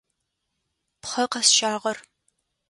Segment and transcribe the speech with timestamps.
[1.01, 1.97] Пхъэ къэсщагъэр.